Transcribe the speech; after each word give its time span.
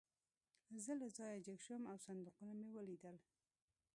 زه 0.83 0.91
له 1.01 1.07
ځایه 1.17 1.43
جګ 1.45 1.59
شوم 1.65 1.83
او 1.91 1.97
صندوقونه 2.05 2.53
مې 2.59 2.69
ولیدل 2.73 3.15